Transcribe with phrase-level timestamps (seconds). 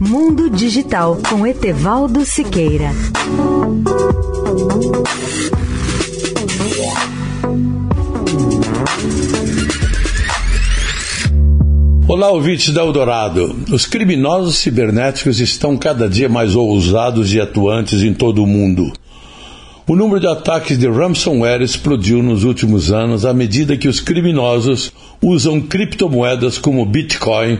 [0.00, 2.92] Mundo Digital com Etevaldo Siqueira.
[12.06, 13.56] Olá, ouvintes da Eldorado.
[13.72, 18.92] Os criminosos cibernéticos estão cada dia mais ousados e atuantes em todo o mundo.
[19.84, 24.92] O número de ataques de ransomware explodiu nos últimos anos à medida que os criminosos
[25.20, 27.58] usam criptomoedas como Bitcoin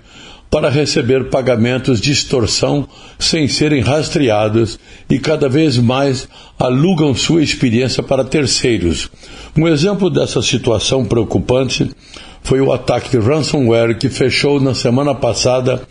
[0.50, 4.78] para receber pagamentos de extorsão sem serem rastreados
[5.09, 6.28] e cada vez mais
[6.59, 9.10] alugam sua experiência para terceiros.
[9.56, 11.90] Um exemplo dessa situação preocupante
[12.42, 15.82] foi o ataque de ransomware que fechou na semana passada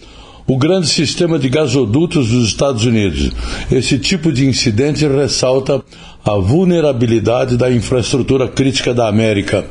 [0.48, 3.32] o grande sistema de gasodutos dos Estados Unidos.
[3.70, 5.84] Esse tipo de incidente ressalta
[6.26, 9.66] a vulnerabilidade da infraestrutura crítica da América.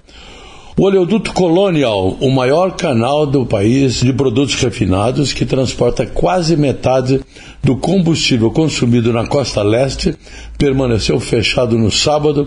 [0.79, 7.19] O oleoduto Colonial, o maior canal do país de produtos refinados, que transporta quase metade
[7.65, 10.15] do combustível consumido na costa leste,
[10.59, 12.47] permaneceu fechado no sábado,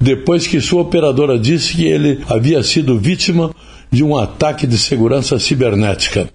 [0.00, 3.54] depois que sua operadora disse que ele havia sido vítima
[3.92, 6.28] de um ataque de segurança cibernética.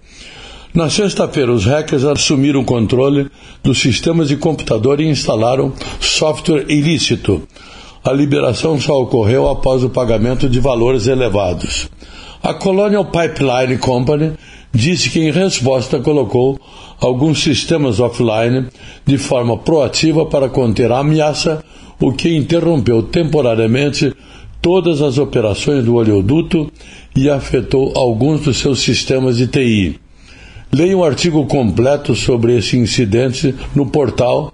[0.72, 3.30] Na sexta-feira, os hackers assumiram o controle
[3.62, 7.46] dos sistemas de computador e instalaram software ilícito.
[8.04, 11.88] A liberação só ocorreu após o pagamento de valores elevados.
[12.42, 14.32] A Colonial Pipeline Company
[14.70, 16.60] disse que, em resposta, colocou
[17.00, 18.66] alguns sistemas offline
[19.06, 21.64] de forma proativa para conter a ameaça,
[21.98, 24.12] o que interrompeu temporariamente
[24.60, 26.70] todas as operações do oleoduto
[27.16, 29.98] e afetou alguns dos seus sistemas de TI.
[30.70, 34.53] Leia um artigo completo sobre esse incidente no portal